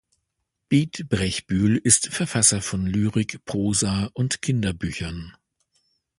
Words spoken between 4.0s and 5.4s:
und Kinderbüchern.